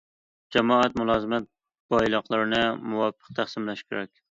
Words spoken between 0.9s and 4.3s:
مۇلازىمەت بايلىقلىرىنى مۇۋاپىق تەقسىملەش كېرەك.